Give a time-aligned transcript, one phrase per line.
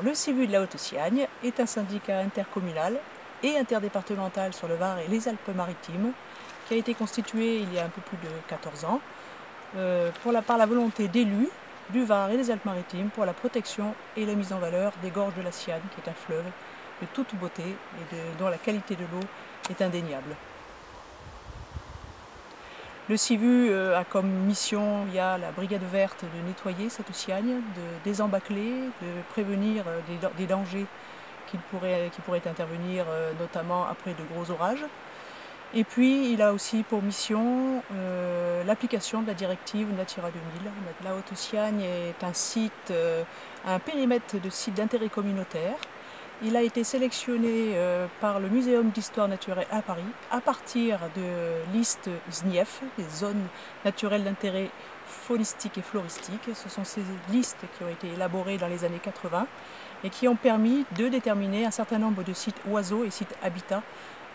[0.00, 2.98] Le CIVU de la Haute-Siagne est un syndicat intercommunal
[3.42, 6.12] et interdépartemental sur le Var et les Alpes-Maritimes
[6.66, 9.00] qui a été constitué il y a un peu plus de 14 ans
[9.76, 11.48] euh, pour la, par la volonté d'élus
[11.90, 15.34] du Var et des Alpes-Maritimes pour la protection et la mise en valeur des gorges
[15.34, 16.46] de la Siagne, qui est un fleuve
[17.00, 19.26] de toute beauté et dont la qualité de l'eau
[19.68, 20.34] est indéniable.
[23.08, 27.12] Le CIVU euh, a comme mission, il y a la brigade verte de nettoyer cette
[27.12, 28.70] Siagne, de désembâcler,
[29.02, 29.98] de prévenir euh,
[30.38, 30.86] des, dangers
[31.48, 32.10] qui pourraient,
[32.46, 34.84] intervenir euh, notamment après de gros orages.
[35.74, 37.82] Et puis il a aussi pour mission
[38.66, 40.70] l'application de la directive Natura 2000.
[41.02, 42.92] La Haute-Siagne est un site,
[43.66, 45.76] un périmètre de site d'intérêt communautaire
[46.44, 51.72] il a été sélectionné euh, par le Muséum d'histoire naturelle à Paris à partir de
[51.72, 53.46] listes ZNIEF, des zones
[53.84, 54.68] naturelles d'intérêt
[55.06, 56.48] faunistique et floristique.
[56.54, 59.46] Ce sont ces listes qui ont été élaborées dans les années 80
[60.04, 63.82] et qui ont permis de déterminer un certain nombre de sites oiseaux et sites habitats,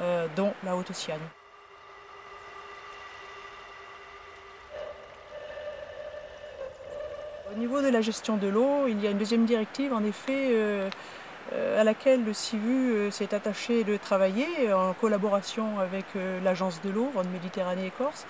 [0.00, 1.20] euh, dont la Haute-Siagne.
[7.54, 10.48] Au niveau de la gestion de l'eau, il y a une deuxième directive, en effet,
[10.52, 10.88] euh,
[11.78, 16.90] à laquelle le CIVU euh, s'est attaché de travailler en collaboration avec euh, l'agence de
[16.90, 18.26] l'eau, Rhône Méditerranée et Corse.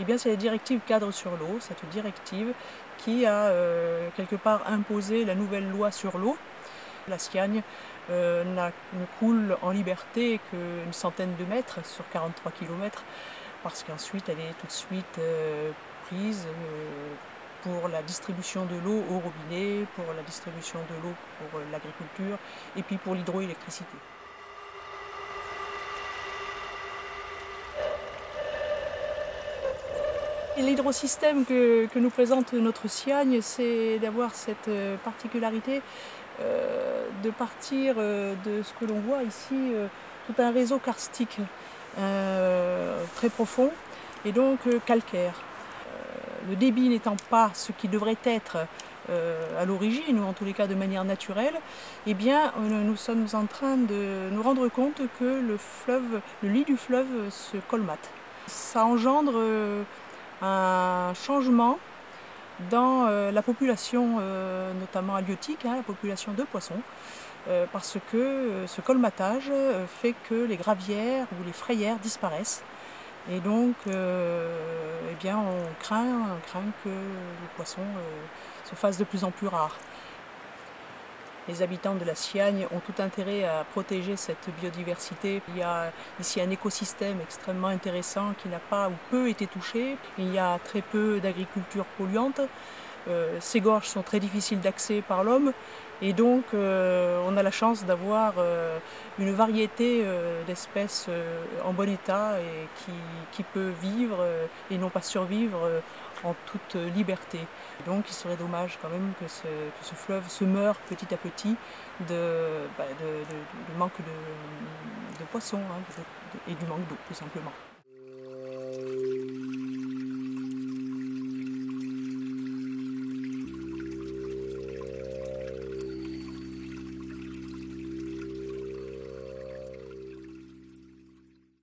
[0.00, 2.52] Eh bien, c'est la directive cadre sur l'eau, cette directive
[2.98, 3.52] qui a
[4.16, 6.36] quelque part imposé la nouvelle loi sur l'eau.
[7.08, 7.62] La Siagne
[8.08, 8.70] ne
[9.18, 13.04] coule en liberté qu'une centaine de mètres sur 43 km
[13.62, 15.20] parce qu'ensuite elle est tout de suite
[16.06, 16.46] prise
[17.62, 22.38] pour la distribution de l'eau au robinet, pour la distribution de l'eau pour euh, l'agriculture
[22.76, 23.96] et puis pour l'hydroélectricité.
[30.58, 35.82] L'hydrosystème que, nous présente notre Siagne, c'est d'avoir cette euh, particularité
[36.40, 39.72] euh, de partir de ce que l'on voit ici,
[40.26, 41.38] tout un réseau karstique
[41.94, 43.70] très profond
[44.24, 45.34] et donc calcaire
[46.48, 48.58] le débit n'étant pas ce qui devrait être
[49.10, 51.54] euh, à l'origine, ou en tous les cas de manière naturelle,
[52.06, 57.30] eh euh, nous sommes en train de nous rendre compte que le lit du fleuve
[57.30, 58.10] se colmate.
[58.46, 59.82] Ça engendre euh,
[60.40, 61.78] un changement
[62.70, 64.20] dans la population,
[64.78, 66.80] notamment halieutique, hein, la population de poissons,
[67.72, 69.50] parce que ce colmatage
[70.00, 72.62] fait que les gravières ou les frayères disparaissent.
[73.30, 73.76] Et donc,
[75.12, 78.24] eh bien, on craint, craint que les poissons euh,
[78.64, 79.76] se fassent de plus en plus rares.
[81.48, 85.42] Les habitants de la Siagne ont tout intérêt à protéger cette biodiversité.
[85.48, 89.96] Il y a ici un écosystème extrêmement intéressant qui n'a pas ou peu été touché.
[90.18, 92.40] Il y a très peu d'agriculture polluante.
[93.08, 95.52] Euh, ces gorges sont très difficiles d'accès par l'homme
[96.00, 98.78] et donc euh, on a la chance d'avoir euh,
[99.18, 100.04] une variété
[100.46, 101.08] d'espèces
[101.64, 102.68] en bon état et
[103.32, 104.24] qui, peut vivre
[104.70, 105.58] et non pas survivre
[106.22, 107.40] en toute liberté.
[107.86, 111.56] Donc il serait dommage quand même que ce, fleuve se meure petit à petit
[112.08, 112.84] de, bah,
[113.78, 116.02] manque de, poissons hein,
[116.48, 117.52] et du manque d'eau tout simplement.